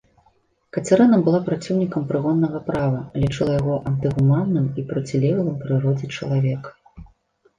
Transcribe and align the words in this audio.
Кацярына 0.75 1.17
была 1.25 1.39
праціўнікам 1.49 2.05
прыгоннага 2.11 2.61
права, 2.69 3.03
лічыла 3.23 3.51
яго 3.61 3.75
антыгуманным 3.91 4.65
і 4.81 4.85
процілеглым 4.93 5.55
прыродзе 5.67 6.05
чалавека. 6.17 6.69